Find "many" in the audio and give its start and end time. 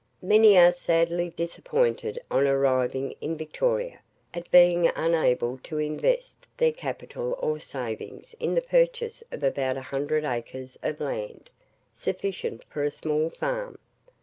0.23-0.57